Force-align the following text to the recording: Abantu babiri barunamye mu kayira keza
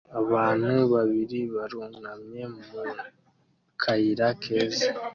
Abantu 0.21 0.73
babiri 0.93 1.39
barunamye 1.55 2.41
mu 2.53 2.63
kayira 3.81 4.27
keza 4.41 4.87